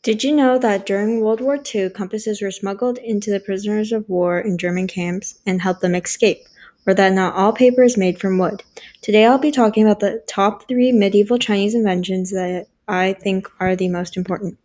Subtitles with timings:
[0.00, 4.08] Did you know that during World War II, compasses were smuggled into the prisoners of
[4.08, 6.38] war in German camps and helped them escape?
[6.86, 8.62] Or that not all paper is made from wood?
[9.02, 13.74] Today I'll be talking about the top three medieval Chinese inventions that I think are
[13.74, 14.56] the most important.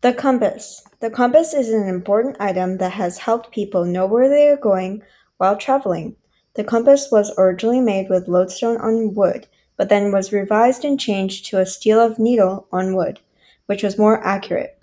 [0.00, 0.86] The compass.
[1.00, 5.02] The compass is an important item that has helped people know where they are going
[5.38, 6.16] while traveling.
[6.56, 9.46] The compass was originally made with lodestone on wood,
[9.78, 13.18] but then was revised and changed to a steel of needle on wood,
[13.64, 14.76] which was more accurate.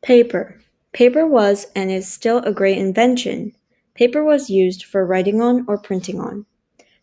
[0.00, 0.58] Paper.
[0.92, 3.52] Paper was and is still a great invention.
[3.94, 6.46] Paper was used for writing on or printing on.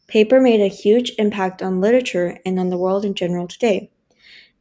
[0.08, 3.90] Paper made a huge impact on literature and on the world in general today.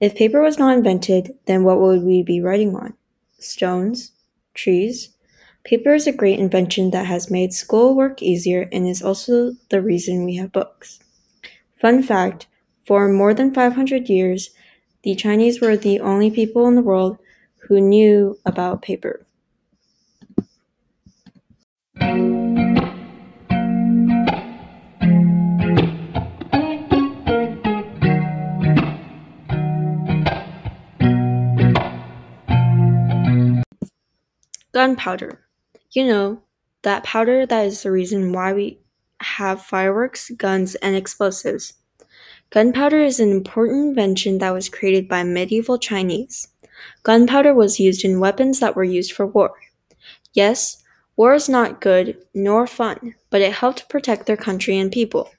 [0.01, 2.95] If paper was not invented, then what would we be writing on?
[3.39, 4.13] Stones?
[4.53, 5.11] Trees?
[5.65, 9.81] Paper is a great invention that has made school work easier and is also the
[9.81, 10.99] reason we have books.
[11.81, 12.47] Fun fact
[12.87, 14.51] for more than 500 years,
[15.03, 17.19] the Chinese were the only people in the world
[17.69, 19.27] who knew about paper.
[34.73, 35.41] Gunpowder.
[35.93, 36.43] You know,
[36.83, 38.81] that powder that is the reason why we
[39.21, 41.75] have fireworks, guns, and explosives.
[42.51, 46.49] Gunpowder is an important invention that was created by medieval Chinese.
[47.03, 49.53] Gunpowder was used in weapons that were used for war.
[50.33, 50.83] Yes,
[51.17, 55.31] war is not good nor fun, but it helped protect their country and people.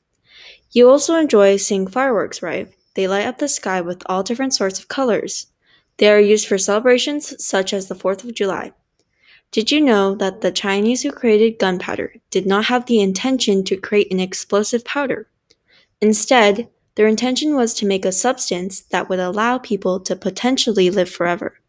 [0.72, 2.70] You also enjoy seeing fireworks, right?
[2.96, 5.48] They light up the sky with all different sorts of colors.
[5.98, 8.74] They are used for celebrations such as the 4th of July.
[9.52, 13.78] Did you know that the Chinese who created gunpowder did not have the intention to
[13.78, 15.30] create an explosive powder?
[16.02, 21.10] Instead, their intention was to make a substance that would allow people to potentially live
[21.10, 21.60] forever.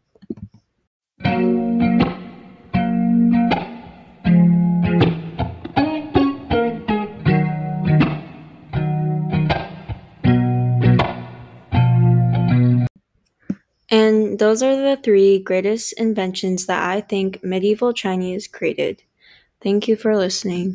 [13.89, 19.03] And those are the three greatest inventions that I think medieval Chinese created.
[19.61, 20.73] Thank you for listening.